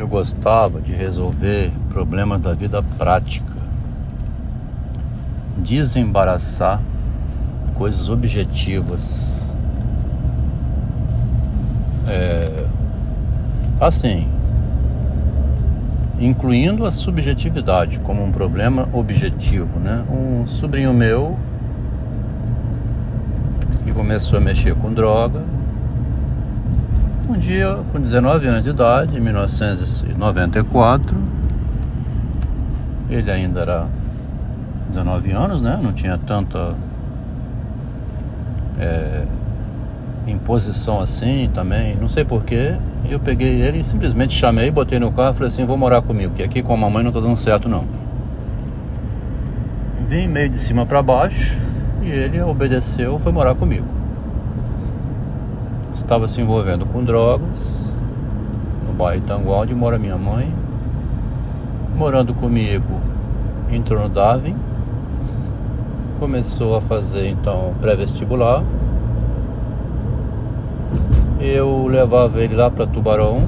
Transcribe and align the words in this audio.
Eu 0.00 0.08
gostava 0.08 0.80
de 0.80 0.94
resolver 0.94 1.70
problemas 1.90 2.40
da 2.40 2.54
vida 2.54 2.82
prática, 2.82 3.52
desembaraçar 5.58 6.80
coisas 7.74 8.08
objetivas. 8.08 9.54
É, 12.08 12.64
assim, 13.78 14.26
incluindo 16.18 16.86
a 16.86 16.90
subjetividade 16.90 18.00
como 18.00 18.24
um 18.24 18.32
problema 18.32 18.88
objetivo, 18.94 19.78
né? 19.78 20.02
Um 20.10 20.48
sobrinho 20.48 20.94
meu 20.94 21.38
que 23.84 23.92
começou 23.92 24.38
a 24.38 24.40
mexer 24.40 24.74
com 24.74 24.94
droga, 24.94 25.42
um 27.30 27.38
dia, 27.38 27.78
com 27.92 28.00
19 28.00 28.48
anos 28.48 28.64
de 28.64 28.70
idade, 28.70 29.16
em 29.16 29.20
1994, 29.20 31.16
ele 33.08 33.30
ainda 33.30 33.60
era 33.60 33.86
19 34.88 35.30
anos, 35.30 35.62
né? 35.62 35.78
Não 35.80 35.92
tinha 35.92 36.18
tanta 36.18 36.74
é, 38.80 39.22
imposição 40.26 41.00
assim 41.00 41.48
também, 41.54 41.96
não 42.00 42.08
sei 42.08 42.24
porquê. 42.24 42.76
Eu 43.08 43.20
peguei 43.20 43.62
ele, 43.62 43.84
simplesmente 43.84 44.34
chamei, 44.34 44.68
botei 44.70 44.98
no 44.98 45.12
carro 45.12 45.30
e 45.30 45.34
falei 45.34 45.48
assim: 45.48 45.64
vou 45.64 45.76
morar 45.76 46.02
comigo, 46.02 46.34
que 46.34 46.42
aqui 46.42 46.62
com 46.62 46.74
a 46.74 46.76
mamãe 46.76 47.04
não 47.04 47.12
tá 47.12 47.20
dando 47.20 47.36
certo 47.36 47.68
não. 47.68 47.84
Vim 50.08 50.26
meio 50.26 50.48
de 50.48 50.58
cima 50.58 50.84
para 50.84 51.00
baixo 51.00 51.56
e 52.02 52.10
ele 52.10 52.40
obedeceu, 52.40 53.20
foi 53.20 53.30
morar 53.30 53.54
comigo 53.54 53.99
estava 56.00 56.26
se 56.26 56.40
envolvendo 56.40 56.86
com 56.86 57.04
drogas 57.04 57.98
no 58.86 58.92
bairro 58.92 59.22
Itanguá, 59.22 59.58
onde 59.58 59.74
mora 59.74 59.98
minha 59.98 60.16
mãe. 60.16 60.52
Morando 61.94 62.32
comigo, 62.32 63.00
no 63.70 64.08
Darwin, 64.08 64.56
começou 66.18 66.76
a 66.76 66.80
fazer 66.80 67.28
então 67.28 67.74
pré-vestibular. 67.80 68.64
Eu 71.38 71.86
levava 71.86 72.40
ele 72.40 72.54
lá 72.54 72.70
para 72.70 72.86
Tubarão, 72.86 73.42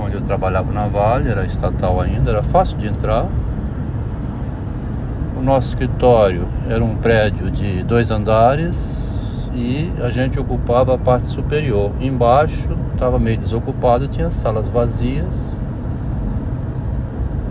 onde 0.00 0.14
eu 0.14 0.20
trabalhava 0.20 0.72
na 0.72 0.86
Vale, 0.86 1.28
era 1.28 1.44
estatal 1.44 2.00
ainda, 2.00 2.30
era 2.30 2.42
fácil 2.42 2.78
de 2.78 2.86
entrar. 2.86 3.26
O 5.36 5.42
nosso 5.42 5.70
escritório 5.70 6.46
era 6.68 6.82
um 6.82 6.96
prédio 6.96 7.50
de 7.50 7.82
dois 7.82 8.10
andares, 8.10 9.27
e 9.58 9.92
a 10.00 10.08
gente 10.08 10.38
ocupava 10.38 10.94
a 10.94 10.98
parte 10.98 11.26
superior. 11.26 11.90
Embaixo 12.00 12.68
estava 12.92 13.18
meio 13.18 13.36
desocupado, 13.36 14.06
tinha 14.06 14.30
salas 14.30 14.68
vazias. 14.68 15.60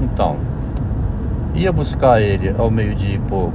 Então, 0.02 0.38
ia 1.54 1.72
buscar 1.72 2.22
ele 2.22 2.56
ao 2.58 2.72
meio-dia 2.72 3.16
e 3.16 3.20
pouco, 3.20 3.54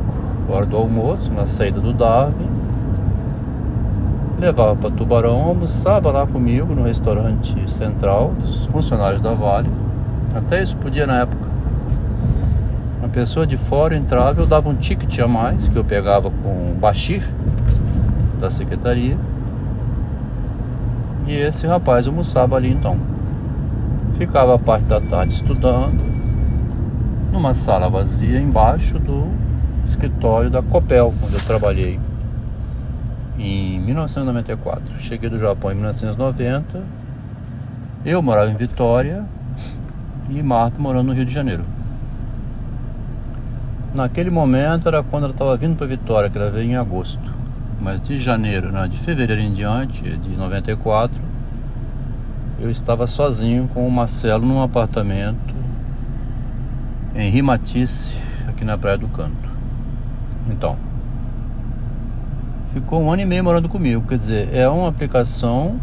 hora 0.49 0.67
do 0.67 0.77
almoço, 0.77 1.33
na 1.33 1.47
saída 1.47 1.81
do 1.81 1.95
Darwin. 1.95 2.51
Levava 4.39 4.77
para 4.77 4.91
Tubarão, 4.91 5.41
almoçava 5.43 6.11
lá 6.11 6.27
comigo 6.27 6.75
no 6.75 6.83
restaurante 6.83 7.71
central 7.71 8.35
dos 8.39 8.67
funcionários 8.67 9.23
da 9.23 9.33
Vale. 9.33 9.71
Até 10.35 10.63
isso 10.63 10.77
podia 10.77 11.07
na 11.07 11.21
época. 11.21 11.49
Uma 12.99 13.09
pessoa 13.09 13.47
de 13.47 13.57
fora 13.57 13.97
entrava, 13.97 14.41
eu 14.41 14.47
dava 14.47 14.69
um 14.69 14.75
ticket 14.75 15.19
a 15.21 15.29
mais 15.29 15.69
que 15.69 15.77
eu 15.77 15.85
pegava 15.85 16.31
com 16.31 16.75
Bashir 16.79 17.23
da 18.43 18.51
secretaria. 18.51 19.17
E 21.27 21.35
esse 21.35 21.67
rapaz 21.67 22.07
almoçava 22.07 22.57
ali 22.57 22.71
então. 22.71 22.99
Ficava 24.19 24.57
a 24.57 24.59
parte 24.59 24.85
da 24.85 25.01
tarde 25.01 25.33
estudando 25.33 26.03
numa 27.33 27.55
sala 27.55 27.89
vazia 27.89 28.39
embaixo 28.39 28.99
do 28.99 29.29
escritório 29.85 30.51
da 30.51 30.63
Copel, 30.63 31.15
onde 31.25 31.35
eu 31.35 31.41
trabalhei 31.41 31.99
em 33.39 33.81
1994. 33.81 34.99
Cheguei 34.99 35.31
do 35.31 35.39
Japão 35.39 35.71
em 35.71 35.77
1990. 35.77 36.83
Eu 38.05 38.21
morava 38.21 38.51
em 38.51 38.57
Vitória 38.57 39.25
e 40.29 40.43
Marta 40.43 40.79
morando 40.81 41.07
no 41.07 41.13
Rio 41.15 41.25
de 41.25 41.33
Janeiro. 41.33 41.65
Naquele 43.95 44.31
momento 44.31 44.89
era 44.89 45.03
quando 45.03 45.25
ela 45.25 45.33
estava 45.33 45.57
vindo 45.57 45.77
para 45.77 45.87
Vitória, 45.87 46.29
que 46.29 46.37
ela 46.37 46.51
veio 46.51 46.71
em 46.71 46.77
agosto 46.77 47.42
mas 47.83 48.01
de 48.01 48.19
janeiro, 48.21 48.71
né, 48.71 48.87
de 48.87 48.97
fevereiro 48.97 49.43
em 49.43 49.53
diante, 49.53 50.03
de 50.03 50.37
94, 50.37 51.21
eu 52.61 52.71
estava 52.71 53.09
sozinho 53.09 53.69
com 53.75 53.87
o 53.87 53.91
Marcelo 53.91 54.47
num 54.47 54.63
apartamento 54.63 55.53
em 57.13 57.29
Rimatice, 57.29 58.19
aqui 58.49 58.65
na 58.65 58.79
Praia 58.79 58.97
do 58.97 59.09
Canto. 59.09 59.51
Então, 60.49 60.77
ficou 62.73 63.03
um 63.03 63.13
ano 63.13 63.23
e 63.23 63.25
meio 63.25 63.43
morando 63.43 63.69
comigo, 63.69 64.07
quer 64.07 64.17
dizer, 64.17 64.55
é 64.55 64.69
uma 64.69 64.89
aplicação 64.89 65.81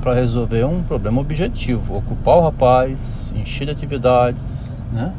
para 0.00 0.14
resolver 0.14 0.64
um 0.64 0.82
problema 0.82 1.20
objetivo, 1.20 1.98
ocupar 1.98 2.36
o 2.36 2.40
rapaz, 2.40 3.34
encher 3.36 3.66
de 3.66 3.72
atividades, 3.72 4.74
né? 4.90 5.12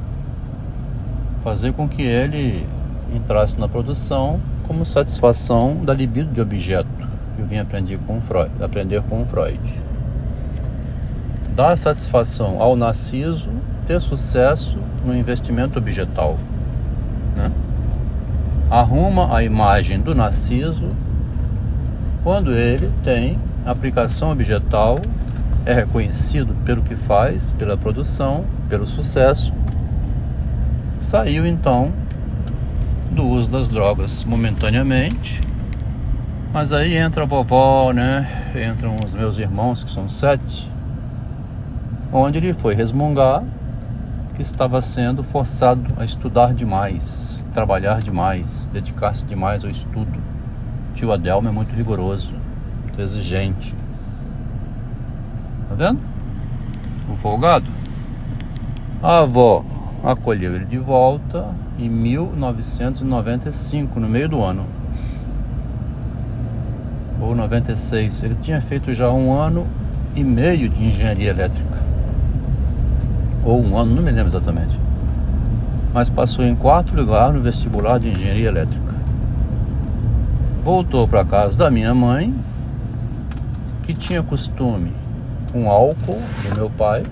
Fazer 1.43 1.71
com 1.73 1.87
que 1.87 2.01
ele 2.01 2.67
entrasse 3.13 3.59
na 3.59 3.67
produção 3.67 4.39
como 4.69 4.85
satisfação 4.85 5.83
da 5.83 5.95
libido 5.95 6.31
de 6.31 6.39
objeto. 6.39 6.87
Eu 7.39 7.47
vim 7.47 7.57
aprender 7.57 7.97
com 8.05 8.21
Freud, 8.21 8.51
aprender 8.61 9.01
com 9.01 9.25
Freud. 9.25 9.59
Dar 11.55 11.75
satisfação 11.75 12.61
ao 12.61 12.75
narciso, 12.75 13.49
ter 13.87 13.99
sucesso 13.99 14.77
no 15.03 15.17
investimento 15.17 15.79
objetal. 15.79 16.37
Né? 17.35 17.51
Arruma 18.69 19.35
a 19.35 19.43
imagem 19.43 19.99
do 19.99 20.13
narciso 20.13 20.89
quando 22.23 22.53
ele 22.53 22.91
tem 23.03 23.39
aplicação 23.65 24.31
objetal, 24.31 24.99
é 25.65 25.73
reconhecido 25.73 26.53
pelo 26.63 26.83
que 26.83 26.95
faz, 26.95 27.51
pela 27.53 27.75
produção, 27.75 28.45
pelo 28.69 28.85
sucesso. 28.85 29.51
Saiu 30.99 31.47
então 31.47 31.91
do 33.11 33.25
uso 33.25 33.49
das 33.49 33.67
drogas 33.67 34.23
momentaneamente. 34.23 35.41
Mas 36.53 36.73
aí 36.73 36.97
entra 36.97 37.23
a 37.23 37.25
vovó, 37.25 37.91
né? 37.91 38.27
Entram 38.71 38.95
os 39.03 39.11
meus 39.13 39.37
irmãos, 39.37 39.83
que 39.83 39.91
são 39.91 40.09
sete, 40.09 40.67
onde 42.11 42.37
ele 42.39 42.53
foi 42.53 42.73
resmungar 42.73 43.43
que 44.35 44.41
estava 44.41 44.79
sendo 44.81 45.21
forçado 45.21 45.93
a 45.97 46.05
estudar 46.05 46.53
demais, 46.53 47.45
trabalhar 47.53 48.01
demais, 48.01 48.69
dedicar-se 48.71 49.25
demais 49.25 49.65
ao 49.65 49.69
estudo. 49.69 50.17
Tio 50.95 51.11
Adelmo 51.11 51.49
é 51.49 51.51
muito 51.51 51.75
rigoroso, 51.75 52.31
muito 52.83 53.01
exigente. 53.01 53.75
Tá 55.67 55.75
vendo? 55.75 55.99
O 57.11 57.17
folgado. 57.17 57.69
A 59.03 59.19
avó 59.19 59.63
acolheu 60.03 60.55
ele 60.55 60.65
de 60.65 60.77
volta 60.77 61.47
em 61.77 61.89
1995, 61.89 63.99
no 63.99 64.07
meio 64.07 64.29
do 64.29 64.43
ano. 64.43 64.65
Ou 67.21 67.35
96. 67.35 68.23
Ele 68.23 68.37
tinha 68.41 68.61
feito 68.61 68.93
já 68.93 69.11
um 69.11 69.33
ano 69.33 69.67
e 70.15 70.23
meio 70.23 70.69
de 70.69 70.83
engenharia 70.83 71.29
elétrica. 71.29 71.77
Ou 73.43 73.63
um 73.63 73.77
ano, 73.77 73.95
não 73.95 74.03
me 74.03 74.11
lembro 74.11 74.27
exatamente. 74.27 74.79
Mas 75.93 76.09
passou 76.09 76.45
em 76.45 76.55
quarto 76.55 76.95
lugar 76.95 77.33
no 77.33 77.41
vestibular 77.41 77.99
de 77.99 78.09
engenharia 78.09 78.47
elétrica. 78.47 78.93
Voltou 80.63 81.07
para 81.07 81.25
casa 81.25 81.57
da 81.57 81.71
minha 81.71 81.93
mãe, 81.93 82.33
que 83.83 83.93
tinha 83.93 84.21
costume 84.21 84.91
com 85.51 85.69
álcool 85.69 86.21
do 86.43 86.55
meu 86.55 86.69
pai 86.69 87.03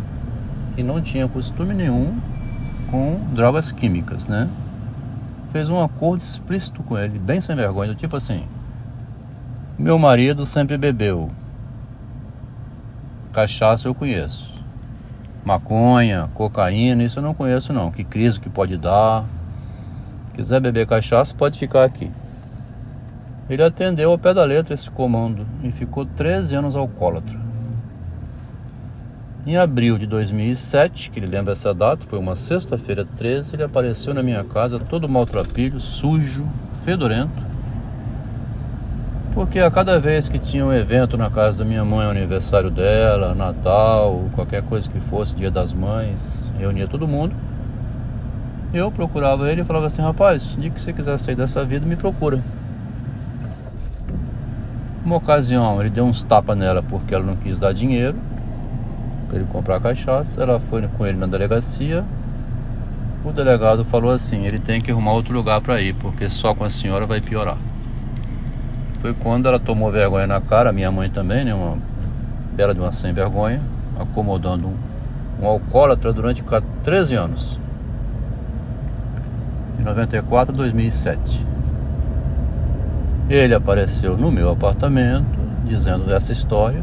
e 0.78 0.84
não 0.84 1.02
tinha 1.02 1.28
costume 1.28 1.74
nenhum 1.74 2.14
com 2.90 3.20
drogas 3.34 3.72
químicas, 3.72 4.28
né? 4.28 4.50
Fez 5.52 5.70
um 5.70 5.82
acordo 5.82 6.22
explícito 6.22 6.84
com 6.84 6.98
ele, 6.98 7.20
bem 7.20 7.40
sem 7.40 7.56
vergonha, 7.56 7.96
tipo 7.96 8.16
assim: 8.16 8.46
Meu 9.78 9.98
marido 9.98 10.46
sempre 10.46 10.78
bebeu. 10.78 11.30
Cachaça 13.32 13.88
eu 13.88 13.96
conheço. 13.96 14.54
Maconha, 15.46 16.30
cocaína, 16.34 17.04
isso 17.04 17.20
eu 17.20 17.24
não 17.24 17.34
conheço 17.34 17.72
não. 17.72 17.92
Que 17.92 18.04
crise 18.04 18.40
que 18.40 18.50
pode 18.50 18.76
dar. 18.78 19.24
Quiser 20.34 20.60
beber 20.60 20.86
cachaça, 20.86 21.34
pode 21.34 21.58
ficar 21.58 21.84
aqui. 21.84 22.12
Ele 23.50 23.64
atendeu 23.64 24.12
ao 24.12 24.18
pé 24.18 24.34
da 24.34 24.44
letra 24.44 24.74
esse 24.74 24.90
comando 24.90 25.48
e 25.64 25.72
ficou 25.72 26.06
13 26.06 26.56
anos 26.56 26.76
alcoólatra. 26.76 27.47
Em 29.48 29.56
abril 29.56 29.98
de 29.98 30.06
2007, 30.06 31.10
que 31.10 31.20
ele 31.20 31.26
lembra 31.26 31.54
essa 31.54 31.74
data, 31.74 32.06
foi 32.06 32.20
uma 32.20 32.36
sexta-feira 32.36 33.08
13, 33.16 33.56
ele 33.56 33.64
apareceu 33.64 34.14
na 34.14 34.22
minha 34.22 34.44
casa 34.44 34.78
todo 34.78 35.08
maltrapilho, 35.08 35.80
sujo, 35.80 36.46
fedorento, 36.84 37.32
Porque 39.34 39.60
a 39.60 39.72
cada 39.72 40.02
vez 40.02 40.28
que 40.28 40.38
tinha 40.38 40.66
um 40.66 40.74
evento 40.74 41.18
na 41.18 41.30
casa 41.30 41.60
da 41.60 41.64
minha 41.64 41.86
mãe, 41.86 42.10
aniversário 42.10 42.70
dela, 42.70 43.34
Natal, 43.34 44.26
qualquer 44.36 44.64
coisa 44.64 44.90
que 44.90 45.00
fosse, 45.00 45.34
Dia 45.34 45.50
das 45.50 45.72
Mães, 45.72 46.54
reunia 46.60 46.86
todo 46.86 47.08
mundo. 47.08 47.34
Eu 48.74 48.92
procurava 48.92 49.50
ele 49.50 49.62
e 49.62 49.64
falava 49.64 49.86
assim: 49.86 50.02
rapaz, 50.02 50.58
dia 50.60 50.70
que 50.70 50.82
você 50.82 50.92
quiser 50.92 51.18
sair 51.18 51.36
dessa 51.36 51.64
vida, 51.64 51.86
me 51.86 51.96
procura. 51.96 52.44
Uma 55.06 55.16
ocasião, 55.16 55.80
ele 55.80 55.90
deu 55.90 56.04
uns 56.04 56.22
tapas 56.22 56.58
nela 56.58 56.84
porque 56.84 57.16
ela 57.16 57.24
não 57.24 57.38
quis 57.38 57.58
dar 57.58 57.72
dinheiro 57.72 58.18
para 59.28 59.38
ele 59.38 59.48
comprar 59.52 59.80
cachaça. 59.80 60.42
Ela 60.42 60.60
foi 60.60 60.88
com 60.88 61.06
ele 61.06 61.18
na 61.18 61.26
delegacia. 61.26 62.04
O 63.24 63.32
delegado 63.32 63.84
falou 63.84 64.12
assim: 64.12 64.46
ele 64.46 64.60
tem 64.60 64.82
que 64.82 64.92
arrumar 64.92 65.12
outro 65.12 65.34
lugar 65.34 65.62
para 65.62 65.82
ir, 65.82 65.94
porque 65.96 66.30
só 66.30 66.56
com 66.56 66.64
a 66.64 66.70
senhora 66.70 67.06
vai 67.06 67.20
piorar. 67.20 67.58
Foi 69.02 69.14
quando 69.14 69.48
ela 69.48 69.60
tomou 69.60 69.92
vergonha 69.92 70.26
na 70.26 70.42
cara, 70.42 70.72
minha 70.72 70.92
mãe 70.92 71.10
também, 71.10 71.46
né? 71.46 71.54
Uma 71.54 71.78
bela 72.54 72.74
de 72.74 72.80
uma 72.80 72.92
sem 72.92 73.14
vergonha, 73.14 73.62
acomodando 74.00 74.68
um, 74.68 74.76
um 75.44 75.48
alcoólatra 75.48 76.12
durante 76.12 76.44
13 76.84 77.16
anos. 77.16 77.60
De 79.78 79.84
94 79.84 80.54
a 80.54 80.58
2007. 80.58 81.46
Ele 83.30 83.54
apareceu 83.54 84.18
no 84.18 84.32
meu 84.32 84.50
apartamento 84.50 85.38
dizendo 85.66 86.12
essa 86.14 86.32
história 86.32 86.82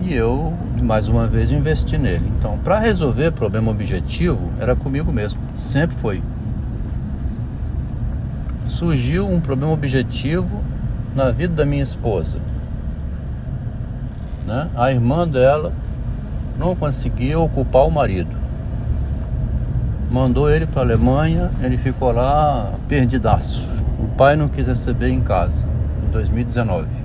e 0.00 0.14
eu 0.14 0.54
mais 0.82 1.08
uma 1.08 1.26
vez 1.26 1.52
investi 1.52 1.98
nele. 1.98 2.30
Então, 2.38 2.58
para 2.58 2.78
resolver 2.78 3.30
problema 3.32 3.70
objetivo, 3.70 4.50
era 4.58 4.74
comigo 4.74 5.12
mesmo, 5.12 5.40
sempre 5.56 5.94
foi. 5.96 6.22
Surgiu 8.66 9.26
um 9.26 9.40
problema 9.40 9.72
objetivo 9.72 10.62
na 11.14 11.30
vida 11.30 11.54
da 11.54 11.66
minha 11.66 11.82
esposa. 11.82 12.38
Né? 14.46 14.68
A 14.74 14.90
irmã 14.90 15.28
dela 15.28 15.72
não 16.58 16.74
conseguia 16.74 17.38
ocupar 17.38 17.86
o 17.86 17.90
marido. 17.90 18.34
Mandou 20.10 20.50
ele 20.50 20.66
para 20.66 20.80
a 20.80 20.84
Alemanha, 20.84 21.50
ele 21.62 21.78
ficou 21.78 22.10
lá 22.10 22.72
perdidaço. 22.88 23.68
O 23.98 24.08
pai 24.16 24.34
não 24.34 24.48
quis 24.48 24.66
receber 24.66 25.08
em 25.08 25.20
casa, 25.20 25.68
em 26.06 26.10
2019 26.10 26.99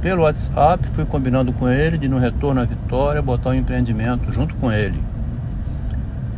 pelo 0.00 0.22
WhatsApp, 0.22 0.86
fui 0.88 1.04
combinando 1.04 1.52
com 1.52 1.68
ele 1.68 1.98
de 1.98 2.08
no 2.08 2.18
retorno 2.18 2.60
à 2.60 2.64
Vitória 2.64 3.20
botar 3.20 3.50
um 3.50 3.54
empreendimento 3.54 4.30
junto 4.32 4.54
com 4.54 4.70
ele. 4.70 5.02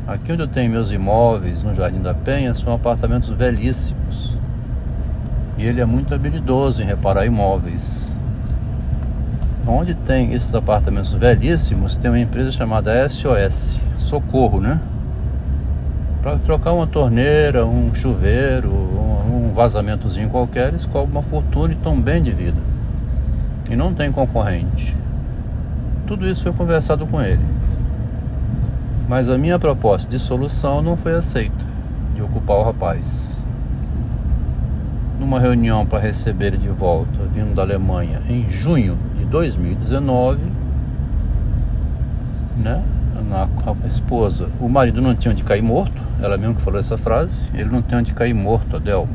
Aqui 0.07 0.33
onde 0.33 0.43
eu 0.43 0.49
tenho 0.49 0.71
meus 0.71 0.91
imóveis, 0.91 1.63
no 1.63 1.75
Jardim 1.75 2.01
da 2.01 2.15
Penha, 2.15 2.55
são 2.55 2.73
apartamentos 2.73 3.31
velhíssimos. 3.31 4.37
E 5.59 5.65
ele 5.65 5.81
é 5.81 5.85
muito 5.85 6.15
habilidoso 6.15 6.83
em 6.83 6.87
reparar 6.87 7.27
imóveis. 7.27 8.17
Onde 9.67 9.95
tem 9.95 10.33
esses 10.33 10.53
apartamentos 10.55 11.13
velhíssimos, 11.13 11.97
tem 11.97 12.11
uma 12.11 12.19
empresa 12.19 12.51
chamada 12.51 13.07
SOS, 13.09 13.81
Socorro, 13.99 14.61
né? 14.61 14.81
Para 16.23 16.39
trocar 16.39 16.73
uma 16.73 16.87
torneira, 16.87 17.65
um 17.67 17.95
chuveiro, 17.95 18.71
um 18.71 19.53
vazamentozinho 19.55 20.31
qualquer, 20.31 20.69
eles 20.69 20.87
cobram 20.87 21.13
uma 21.13 21.23
fortuna 21.23 21.73
e 21.73 21.77
estão 21.77 22.01
bem 22.01 22.23
de 22.23 22.31
vida 22.31 22.80
e 23.71 23.77
não 23.77 23.95
tem 23.95 24.11
concorrente. 24.11 24.97
Tudo 26.07 26.29
isso 26.29 26.43
foi 26.43 26.53
conversado 26.53 27.07
com 27.07 27.23
ele. 27.23 27.45
Mas 29.09 29.29
a 29.29 29.39
minha 29.39 29.59
proposta 29.59 30.11
de 30.11 30.19
solução 30.19 30.83
não 30.83 30.97
foi 30.97 31.15
aceita 31.15 31.65
de 32.15 32.23
ocupar 32.23 32.57
o 32.57 32.63
rapaz. 32.65 33.47
Numa 35.19 35.39
reunião 35.39 35.87
para 35.87 36.01
receber 36.01 36.47
ele 36.47 36.59
de 36.59 36.69
volta, 36.69 37.23
vindo 37.33 37.55
da 37.55 37.63
Alemanha 37.63 38.21
em 38.29 38.49
junho 38.49 38.99
de 39.17 39.25
2019, 39.25 40.41
né? 42.57 42.83
Na, 43.29 43.49
a 43.67 43.87
esposa, 43.87 44.49
o 44.59 44.69
marido 44.69 45.01
não 45.01 45.15
tinha 45.15 45.31
onde 45.31 45.45
cair 45.45 45.63
morto, 45.63 46.03
ela 46.21 46.37
mesmo 46.37 46.57
que 46.57 46.63
falou 46.63 46.81
essa 46.81 46.99
frase, 46.99 47.53
ele 47.55 47.71
não 47.71 47.81
tem 47.81 47.99
onde 47.99 48.13
cair 48.13 48.35
morto, 48.35 48.77
Adel. 48.77 49.09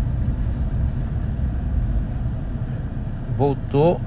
Voltou 3.38 4.00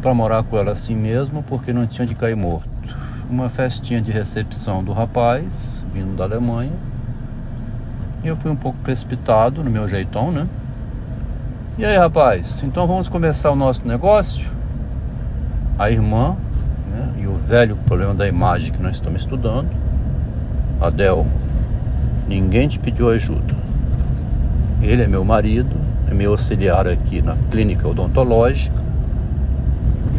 para 0.00 0.14
morar 0.14 0.42
com 0.42 0.56
ela 0.56 0.72
assim 0.72 0.94
mesmo, 0.94 1.42
porque 1.42 1.72
não 1.72 1.86
tinha 1.86 2.06
de 2.06 2.14
cair 2.14 2.36
morto. 2.36 2.68
Uma 3.28 3.48
festinha 3.48 4.00
de 4.00 4.10
recepção 4.10 4.84
do 4.84 4.92
rapaz, 4.92 5.84
vindo 5.92 6.16
da 6.16 6.24
Alemanha. 6.24 6.72
E 8.22 8.28
eu 8.28 8.36
fui 8.36 8.50
um 8.50 8.56
pouco 8.56 8.78
precipitado 8.82 9.64
no 9.64 9.70
meu 9.70 9.88
jeitão, 9.88 10.30
né? 10.30 10.46
E 11.78 11.84
aí, 11.84 11.96
rapaz, 11.96 12.62
então 12.62 12.86
vamos 12.86 13.08
começar 13.08 13.50
o 13.50 13.56
nosso 13.56 13.86
negócio? 13.86 14.48
A 15.78 15.90
irmã, 15.90 16.36
né? 16.90 17.14
E 17.18 17.26
o 17.26 17.34
velho 17.34 17.76
problema 17.84 18.14
da 18.14 18.26
imagem 18.26 18.72
que 18.72 18.82
nós 18.82 18.96
estamos 18.96 19.22
estudando. 19.22 19.68
Adel, 20.80 21.26
ninguém 22.28 22.68
te 22.68 22.78
pediu 22.78 23.10
ajuda. 23.10 23.54
Ele 24.80 25.02
é 25.02 25.06
meu 25.06 25.24
marido, 25.24 25.76
é 26.10 26.14
meu 26.14 26.30
auxiliar 26.30 26.86
aqui 26.86 27.20
na 27.20 27.36
clínica 27.50 27.88
odontológica 27.88 28.85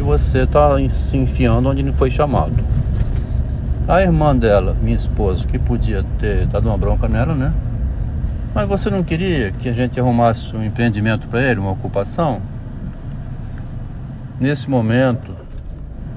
você 0.01 0.43
está 0.43 0.77
se 0.89 1.17
enfiando 1.17 1.69
onde 1.69 1.83
não 1.83 1.93
foi 1.93 2.09
chamado. 2.09 2.53
A 3.87 4.01
irmã 4.01 4.35
dela, 4.35 4.75
minha 4.81 4.95
esposa, 4.95 5.47
que 5.47 5.57
podia 5.57 6.03
ter 6.19 6.45
dado 6.47 6.67
uma 6.67 6.77
bronca 6.77 7.07
nela, 7.07 7.33
né? 7.33 7.53
Mas 8.53 8.67
você 8.67 8.89
não 8.89 9.01
queria 9.01 9.51
que 9.51 9.69
a 9.69 9.73
gente 9.73 9.99
arrumasse 9.99 10.55
um 10.55 10.63
empreendimento 10.63 11.27
para 11.27 11.41
ele, 11.41 11.59
uma 11.59 11.71
ocupação? 11.71 12.41
Nesse 14.39 14.69
momento, 14.69 15.33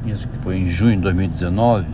isso 0.05 0.27
que 0.27 0.37
foi 0.39 0.59
em 0.59 0.67
junho 0.67 0.97
de 0.97 1.03
2019, 1.03 1.87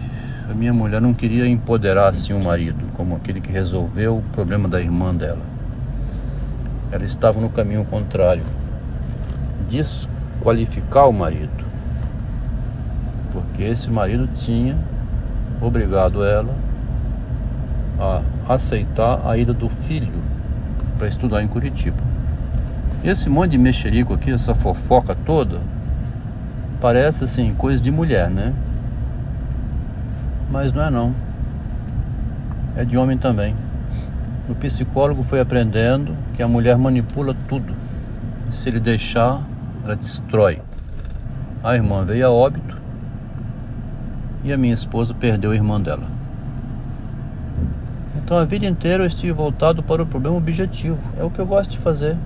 a 0.48 0.54
minha 0.54 0.72
mulher 0.72 1.00
não 1.00 1.12
queria 1.12 1.46
empoderar 1.46 2.08
assim 2.08 2.32
o 2.32 2.42
marido, 2.42 2.78
como 2.94 3.16
aquele 3.16 3.40
que 3.40 3.52
resolveu 3.52 4.18
o 4.18 4.22
problema 4.32 4.68
da 4.68 4.80
irmã 4.80 5.14
dela. 5.14 5.42
Ela 6.90 7.04
estava 7.04 7.38
no 7.38 7.50
caminho 7.50 7.84
contrário, 7.84 8.44
desqualificar 9.68 11.08
o 11.08 11.12
marido 11.12 11.65
porque 13.36 13.64
esse 13.64 13.90
marido 13.90 14.26
tinha 14.32 14.74
obrigado 15.60 16.24
ela 16.24 16.54
a 18.00 18.22
aceitar 18.54 19.20
a 19.26 19.36
ida 19.36 19.52
do 19.52 19.68
filho 19.68 20.22
para 20.96 21.06
estudar 21.06 21.42
em 21.42 21.48
Curitiba. 21.48 21.98
Esse 23.04 23.28
monte 23.28 23.50
de 23.50 23.58
mexerico 23.58 24.14
aqui, 24.14 24.30
essa 24.30 24.54
fofoca 24.54 25.14
toda, 25.14 25.60
parece 26.80 27.24
assim, 27.24 27.54
coisa 27.54 27.82
de 27.82 27.90
mulher, 27.90 28.30
né? 28.30 28.54
Mas 30.50 30.72
não 30.72 30.82
é 30.82 30.90
não. 30.90 31.14
É 32.75 32.87
de 32.87 32.96
homem 32.96 33.18
também. 33.18 33.54
O 34.49 34.54
psicólogo 34.54 35.22
foi 35.22 35.40
aprendendo 35.40 36.16
que 36.34 36.42
a 36.42 36.49
mulher 36.49 36.78
manipula 36.78 37.37
tudo. 37.46 37.75
E 38.49 38.54
se 38.54 38.70
ele 38.70 38.80
deixar, 38.80 39.42
ela 39.84 39.94
destrói. 39.94 40.62
A 41.62 41.75
irmã 41.75 42.02
veio 42.02 42.26
a 42.26 42.30
óbito 42.30 42.86
e 44.45 44.52
a 44.52 44.57
minha 44.57 44.75
esposa 44.75 45.14
perdeu 45.14 45.50
o 45.50 45.55
irmão 45.55 45.81
dela. 45.81 46.07
Então 48.16 48.37
a 48.38 48.45
vida 48.45 48.66
inteira 48.66 49.05
eu 49.05 49.07
estive 49.07 49.33
voltado 49.33 49.85
para 49.85 50.02
o 50.02 50.07
problema 50.07 50.37
objetivo. 50.37 50.99
É 51.16 51.23
o 51.23 51.31
que 51.31 51.38
eu 51.38 51.47
gosto 51.47 51.71
de 51.71 51.78
fazer. 51.78 52.16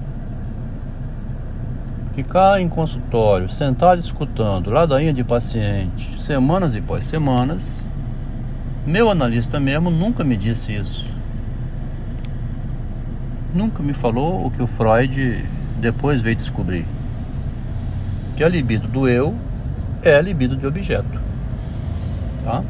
Ficar 2.14 2.60
em 2.60 2.68
consultório, 2.68 3.50
sentado 3.50 3.98
escutando 3.98 4.70
ladainha 4.70 5.12
de 5.12 5.22
paciente, 5.22 6.20
semanas 6.20 6.74
e 6.74 6.80
pós 6.80 7.04
semanas. 7.04 7.88
Meu 8.86 9.10
analista 9.10 9.60
mesmo 9.60 9.90
nunca 9.90 10.24
me 10.24 10.36
disse 10.38 10.74
isso. 10.74 11.06
Nunca 13.54 13.82
me 13.82 13.92
falou 13.92 14.46
o 14.46 14.50
que 14.50 14.62
o 14.62 14.66
Freud 14.66 15.44
depois 15.80 16.22
veio 16.22 16.36
descobrir. 16.36 16.86
Que 18.36 18.44
a 18.44 18.48
libido 18.48 18.88
do 18.88 19.06
eu 19.06 19.34
é 20.02 20.14
a 20.14 20.20
libido 20.22 20.56
de 20.56 20.66
objeto. 20.66 21.29
Tá? 22.50 22.64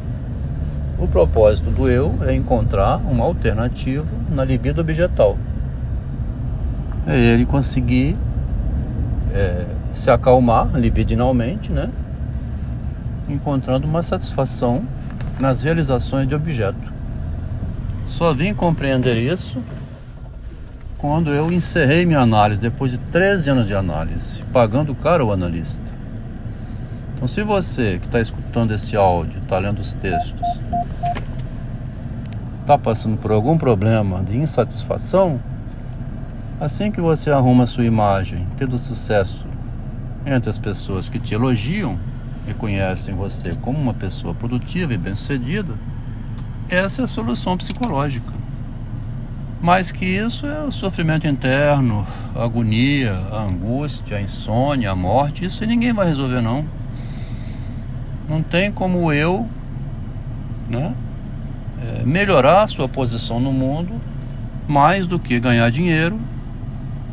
O 0.99 1.09
propósito 1.09 1.71
do 1.71 1.89
eu 1.89 2.19
é 2.27 2.35
encontrar 2.35 2.97
uma 2.99 3.25
alternativa 3.25 4.05
na 4.31 4.45
libido 4.45 4.83
objetal. 4.83 5.39
É 7.07 7.17
ele 7.17 7.47
conseguir 7.47 8.15
é, 9.33 9.65
se 9.91 10.11
acalmar 10.11 10.69
libidinalmente, 10.75 11.73
né? 11.73 11.89
encontrando 13.27 13.87
uma 13.87 14.03
satisfação 14.03 14.83
nas 15.39 15.63
realizações 15.63 16.29
de 16.29 16.35
objeto. 16.35 16.93
Só 18.05 18.35
vim 18.35 18.53
compreender 18.53 19.17
isso 19.17 19.63
quando 20.99 21.33
eu 21.33 21.51
encerrei 21.51 22.05
minha 22.05 22.21
análise, 22.21 22.61
depois 22.61 22.93
de 22.93 22.99
13 22.99 23.49
anos 23.49 23.67
de 23.67 23.75
análise, 23.75 24.43
pagando 24.53 24.95
caro 24.95 25.29
o 25.29 25.33
analista. 25.33 26.00
Então, 27.21 27.29
se 27.29 27.43
você 27.43 27.99
que 27.99 28.07
está 28.07 28.21
escutando 28.21 28.73
esse 28.73 28.97
áudio, 28.97 29.43
está 29.43 29.59
lendo 29.59 29.81
os 29.81 29.93
textos, 29.93 30.41
está 32.62 32.79
passando 32.79 33.19
por 33.19 33.31
algum 33.31 33.59
problema 33.59 34.23
de 34.25 34.37
insatisfação, 34.37 35.41
Assim 36.61 36.93
que 36.93 37.00
você 37.00 37.31
arruma 37.31 37.65
sua 37.65 37.87
imagem, 37.87 38.47
tendo 38.59 38.77
sucesso 38.77 39.47
entre 40.27 40.50
as 40.50 40.59
pessoas 40.59 41.09
que 41.09 41.19
te 41.19 41.33
elogiam, 41.33 41.99
reconhecem 42.47 43.15
você 43.15 43.55
como 43.55 43.79
uma 43.79 43.95
pessoa 43.95 44.35
produtiva 44.35 44.93
e 44.93 44.99
bem-sucedida, 44.99 45.73
essa 46.69 47.00
é 47.00 47.05
a 47.05 47.09
solução 47.09 47.57
psicológica. 47.57 48.31
Mais 49.62 49.91
que 49.91 50.05
isso 50.05 50.47
é 50.47 50.61
o 50.61 50.71
sofrimento 50.71 51.27
interno, 51.27 52.07
a 52.35 52.45
agonia, 52.45 53.15
a 53.33 53.41
angústia, 53.41 54.19
a 54.19 54.21
insônia, 54.21 54.91
a 54.91 54.95
morte. 54.95 55.47
Isso 55.47 55.65
ninguém 55.65 55.95
vai 55.95 56.09
resolver, 56.09 56.43
não. 56.43 56.67
Não 58.31 58.45
tem 58.45 58.71
como 58.71 59.13
eu 59.13 59.45
né, 60.69 60.95
é, 61.83 62.05
melhorar 62.05 62.63
a 62.63 62.69
sua 62.69 62.89
posição 62.89 63.41
no 63.41 63.53
mundo 63.53 64.01
mais 64.69 65.05
do 65.05 65.19
que 65.19 65.41
ganhar 65.41 65.69
dinheiro, 65.69 66.17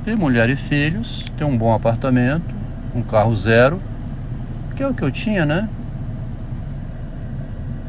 ter 0.05 0.15
mulher 0.15 0.47
e 0.47 0.55
filhos, 0.55 1.25
ter 1.35 1.43
um 1.43 1.57
bom 1.57 1.73
apartamento, 1.73 2.45
um 2.93 3.01
carro 3.01 3.35
zero, 3.35 3.81
que 4.75 4.83
é 4.83 4.87
o 4.87 4.93
que 4.93 5.01
eu 5.01 5.09
tinha, 5.09 5.43
né? 5.43 5.67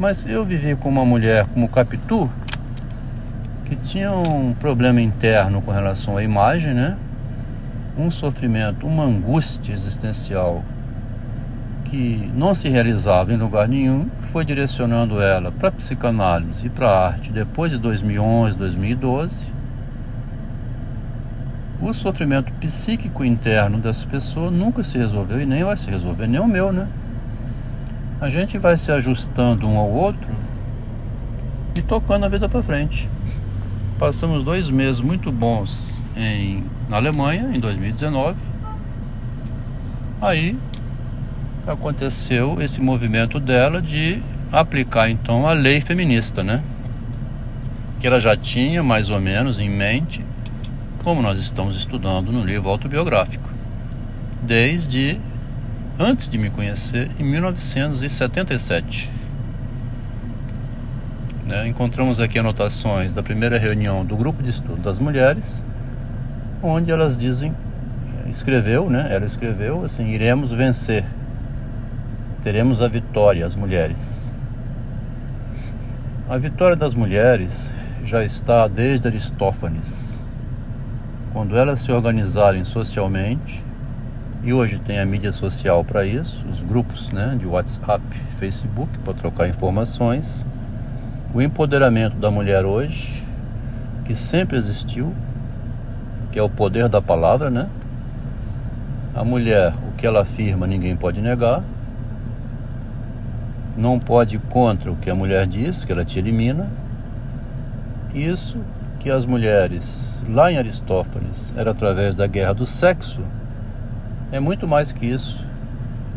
Mas 0.00 0.24
eu 0.24 0.42
vivi 0.42 0.74
com 0.74 0.88
uma 0.88 1.04
mulher 1.04 1.46
como 1.48 1.68
Capitu, 1.68 2.30
que 3.66 3.76
tinha 3.76 4.10
um 4.10 4.54
problema 4.54 5.02
interno 5.02 5.60
com 5.60 5.70
relação 5.70 6.16
à 6.16 6.22
imagem, 6.22 6.72
né? 6.72 6.96
Um 7.98 8.10
sofrimento, 8.10 8.86
uma 8.86 9.04
angústia 9.04 9.74
existencial 9.74 10.64
que 11.90 12.30
não 12.34 12.54
se 12.54 12.68
realizava 12.68 13.32
em 13.32 13.36
lugar 13.36 13.66
nenhum, 13.66 14.08
foi 14.30 14.44
direcionando 14.44 15.20
ela 15.20 15.50
para 15.50 15.68
a 15.68 15.72
psicanálise 15.72 16.66
e 16.66 16.70
para 16.70 16.88
a 16.88 17.06
arte 17.06 17.32
depois 17.32 17.72
de 17.72 17.78
2011, 17.78 18.56
2012. 18.56 19.52
O 21.80 21.92
sofrimento 21.92 22.52
psíquico 22.54 23.24
interno 23.24 23.78
dessa 23.78 24.06
pessoa 24.06 24.50
nunca 24.50 24.82
se 24.82 24.98
resolveu 24.98 25.40
e 25.40 25.46
nem 25.46 25.64
vai 25.64 25.76
se 25.76 25.88
resolver, 25.88 26.26
nem 26.26 26.40
o 26.40 26.46
meu, 26.46 26.72
né? 26.72 26.88
A 28.20 28.28
gente 28.28 28.58
vai 28.58 28.76
se 28.76 28.90
ajustando 28.90 29.66
um 29.66 29.78
ao 29.78 29.88
outro 29.88 30.28
e 31.78 31.82
tocando 31.82 32.26
a 32.26 32.28
vida 32.28 32.48
para 32.48 32.62
frente. 32.62 33.08
Passamos 33.98 34.42
dois 34.42 34.68
meses 34.68 35.00
muito 35.00 35.30
bons 35.30 35.96
em, 36.16 36.64
na 36.88 36.96
Alemanha, 36.96 37.50
em 37.54 37.60
2019. 37.60 38.36
Aí 40.20 40.58
aconteceu 41.70 42.60
esse 42.60 42.80
movimento 42.80 43.38
dela 43.38 43.80
de 43.80 44.22
aplicar 44.50 45.10
então 45.10 45.46
a 45.46 45.52
lei 45.52 45.80
feminista, 45.80 46.42
né? 46.42 46.62
Que 48.00 48.06
ela 48.06 48.18
já 48.18 48.36
tinha 48.36 48.82
mais 48.82 49.10
ou 49.10 49.20
menos 49.20 49.58
em 49.58 49.68
mente, 49.68 50.24
como 51.04 51.20
nós 51.20 51.38
estamos 51.38 51.76
estudando 51.76 52.32
no 52.32 52.44
livro 52.44 52.68
autobiográfico, 52.68 53.48
desde 54.42 55.20
antes 55.98 56.28
de 56.28 56.38
me 56.38 56.48
conhecer, 56.48 57.10
em 57.18 57.24
1977. 57.24 59.10
Né? 61.44 61.66
Encontramos 61.66 62.20
aqui 62.20 62.38
anotações 62.38 63.12
da 63.12 63.22
primeira 63.22 63.58
reunião 63.58 64.04
do 64.04 64.16
grupo 64.16 64.42
de 64.42 64.50
estudo 64.50 64.80
das 64.80 64.98
mulheres, 64.98 65.64
onde 66.62 66.90
elas 66.90 67.16
dizem, 67.16 67.54
eh, 68.06 68.30
escreveu, 68.30 68.88
né? 68.88 69.08
Ela 69.10 69.24
escreveu 69.24 69.82
assim: 69.82 70.08
iremos 70.08 70.52
vencer, 70.52 71.04
teremos 72.42 72.82
a 72.82 72.88
vitória, 72.88 73.44
as 73.44 73.54
mulheres. 73.54 74.34
A 76.28 76.36
vitória 76.36 76.76
das 76.76 76.94
mulheres 76.94 77.72
já 78.04 78.24
está 78.24 78.68
desde 78.68 79.08
Aristófanes. 79.08 80.24
Quando 81.32 81.56
elas 81.56 81.80
se 81.80 81.92
organizarem 81.92 82.64
socialmente, 82.64 83.64
e 84.42 84.52
hoje 84.52 84.78
tem 84.78 84.98
a 84.98 85.04
mídia 85.04 85.32
social 85.32 85.84
para 85.84 86.04
isso, 86.04 86.44
os 86.50 86.62
grupos 86.62 87.10
né, 87.10 87.36
de 87.38 87.46
WhatsApp, 87.46 88.02
Facebook, 88.38 88.96
para 88.98 89.14
trocar 89.14 89.48
informações 89.48 90.46
o 91.32 91.42
empoderamento 91.42 92.16
da 92.16 92.30
mulher 92.30 92.64
hoje, 92.64 93.22
que 94.04 94.14
sempre 94.14 94.56
existiu, 94.56 95.14
que 96.32 96.38
é 96.38 96.42
o 96.42 96.48
poder 96.48 96.88
da 96.88 97.02
palavra, 97.02 97.50
né? 97.50 97.68
A 99.14 99.22
mulher, 99.24 99.74
o 99.88 99.92
que 99.96 100.06
ela 100.06 100.22
afirma, 100.22 100.66
ninguém 100.66 100.96
pode 100.96 101.20
negar. 101.20 101.62
Não 103.78 103.96
pode 104.00 104.34
ir 104.34 104.40
contra 104.40 104.90
o 104.90 104.96
que 104.96 105.08
a 105.08 105.14
mulher 105.14 105.46
diz, 105.46 105.84
que 105.84 105.92
ela 105.92 106.04
te 106.04 106.18
elimina. 106.18 106.68
Isso 108.12 108.58
que 108.98 109.08
as 109.08 109.24
mulheres, 109.24 110.20
lá 110.28 110.50
em 110.50 110.58
Aristófanes, 110.58 111.54
era 111.56 111.70
através 111.70 112.16
da 112.16 112.26
guerra 112.26 112.54
do 112.54 112.66
sexo, 112.66 113.22
é 114.32 114.40
muito 114.40 114.66
mais 114.66 114.92
que 114.92 115.06
isso. 115.06 115.46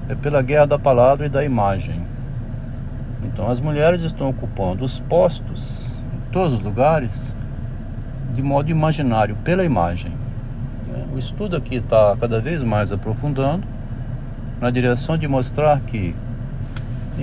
É 0.10 0.16
pela 0.16 0.42
guerra 0.42 0.66
da 0.66 0.80
palavra 0.80 1.28
e 1.28 1.30
da 1.30 1.46
imagem. 1.46 2.02
Então 3.24 3.48
as 3.48 3.60
mulheres 3.60 4.02
estão 4.02 4.28
ocupando 4.30 4.84
os 4.84 5.00
postos 5.00 5.94
em 6.16 6.32
todos 6.32 6.54
os 6.54 6.62
lugares 6.62 7.36
de 8.34 8.42
modo 8.42 8.72
imaginário, 8.72 9.36
pela 9.44 9.64
imagem. 9.64 10.12
O 11.14 11.20
estudo 11.20 11.56
aqui 11.56 11.76
está 11.76 12.18
cada 12.20 12.42
vez 12.42 12.64
mais 12.64 12.92
aprofundando 12.92 13.68
na 14.60 14.72
direção 14.72 15.16
de 15.16 15.28
mostrar 15.28 15.80
que 15.82 16.16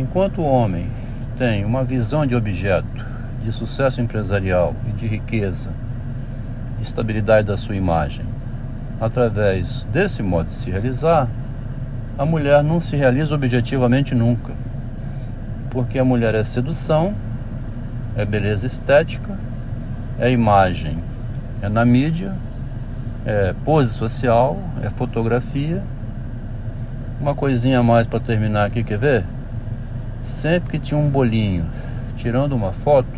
enquanto 0.00 0.40
o 0.40 0.44
homem 0.44 0.90
tem 1.36 1.64
uma 1.64 1.84
visão 1.84 2.26
de 2.26 2.34
objeto, 2.34 3.06
de 3.42 3.52
sucesso 3.52 4.00
empresarial 4.00 4.74
e 4.88 4.92
de 4.92 5.06
riqueza, 5.06 5.70
de 6.76 6.82
estabilidade 6.82 7.46
da 7.46 7.56
sua 7.56 7.76
imagem, 7.76 8.26
através 9.00 9.84
desse 9.92 10.22
modo 10.22 10.48
de 10.48 10.54
se 10.54 10.70
realizar, 10.70 11.28
a 12.18 12.24
mulher 12.24 12.62
não 12.62 12.80
se 12.80 12.96
realiza 12.96 13.34
objetivamente 13.34 14.14
nunca 14.14 14.52
porque 15.70 15.98
a 15.98 16.04
mulher 16.04 16.34
é 16.34 16.42
sedução, 16.42 17.14
é 18.16 18.24
beleza 18.24 18.66
estética, 18.66 19.38
é 20.18 20.30
imagem, 20.30 20.98
é 21.62 21.68
na 21.68 21.84
mídia, 21.84 22.34
é 23.24 23.54
pose 23.64 23.92
social, 23.92 24.58
é 24.82 24.90
fotografia. 24.90 25.82
Uma 27.20 27.34
coisinha 27.34 27.80
a 27.80 27.82
mais 27.82 28.06
para 28.06 28.20
terminar 28.20 28.66
aqui, 28.66 28.82
quer 28.82 28.98
ver? 28.98 29.24
Sempre 30.20 30.70
que 30.70 30.78
tinha 30.78 30.98
um 30.98 31.08
bolinho 31.08 31.66
tirando 32.16 32.54
uma 32.54 32.72
foto, 32.72 33.08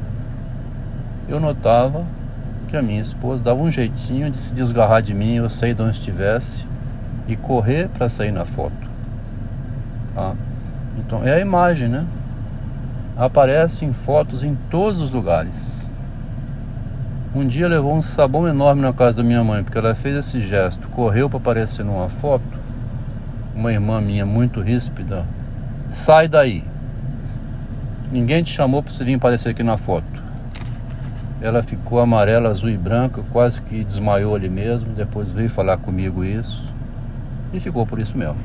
eu 1.29 1.41
notava 1.41 2.05
que 2.69 2.77
a 2.77 2.83
minha 2.83 3.01
esposa 3.01 3.43
dava 3.43 3.61
um 3.61 3.71
jeitinho 3.71 4.31
de 4.31 4.37
se 4.37 4.55
desgarrar 4.55 5.03
de 5.03 5.15
mim, 5.15 5.37
eu 5.37 5.49
sair 5.49 5.75
de 5.75 5.83
onde 5.83 5.93
estivesse 5.99 6.67
e 7.27 7.37
correr 7.37 7.89
para 7.89 8.09
sair 8.09 8.31
na 8.31 8.45
foto. 8.45 8.91
Tá? 10.15 10.35
Então 10.99 11.25
é 11.25 11.35
a 11.35 11.41
imagem, 11.41 11.89
né? 11.89 12.05
aparece 13.21 13.85
em 13.85 13.93
fotos 13.93 14.43
em 14.43 14.55
todos 14.71 15.03
os 15.03 15.11
lugares. 15.11 15.91
Um 17.35 17.47
dia 17.47 17.69
levou 17.69 17.95
um 17.95 18.01
sabão 18.01 18.49
enorme 18.49 18.81
na 18.81 18.95
casa 18.95 19.19
da 19.19 19.23
minha 19.23 19.45
mãe, 19.45 19.63
porque 19.63 19.77
ela 19.77 19.95
fez 19.95 20.17
esse 20.17 20.41
gesto, 20.41 20.89
correu 20.89 21.29
para 21.29 21.39
aparecer 21.39 21.85
numa 21.85 22.09
foto. 22.09 22.43
Uma 23.55 23.73
irmã 23.73 24.01
minha 24.01 24.25
muito 24.25 24.63
ríspida, 24.63 25.27
sai 25.91 26.29
daí. 26.29 26.65
Ninguém 28.11 28.43
te 28.43 28.53
chamou 28.53 28.83
para 28.83 28.93
você 28.93 29.05
vir 29.05 29.15
aparecer 29.15 29.51
aqui 29.51 29.63
na 29.63 29.77
foto. 29.77 30.05
Ela 31.41 31.63
ficou 31.63 32.01
amarela, 32.01 32.49
azul 32.49 32.69
e 32.69 32.77
branca, 32.77 33.23
quase 33.31 33.63
que 33.63 33.85
desmaiou 33.85 34.35
ali 34.35 34.49
mesmo. 34.49 34.93
Depois 34.93 35.31
veio 35.31 35.49
falar 35.49 35.77
comigo 35.77 36.25
isso 36.25 36.63
e 37.53 37.61
ficou 37.61 37.87
por 37.87 38.01
isso 38.01 38.19
mesmo. 38.19 38.37